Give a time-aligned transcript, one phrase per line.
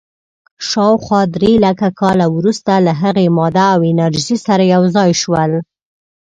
[0.69, 5.51] شاوخوا درېلکه کاله وروسته له هغې، ماده او انرژي سره یو ځای شول.